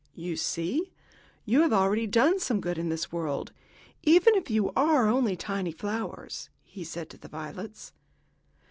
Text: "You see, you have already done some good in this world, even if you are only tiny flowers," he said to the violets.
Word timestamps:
"You 0.15 0.35
see, 0.35 0.91
you 1.45 1.61
have 1.61 1.71
already 1.71 2.07
done 2.07 2.39
some 2.39 2.59
good 2.59 2.79
in 2.79 2.89
this 2.89 3.11
world, 3.11 3.51
even 4.01 4.33
if 4.33 4.49
you 4.49 4.71
are 4.71 5.05
only 5.07 5.35
tiny 5.35 5.71
flowers," 5.71 6.49
he 6.63 6.83
said 6.83 7.07
to 7.11 7.19
the 7.19 7.27
violets. 7.29 7.93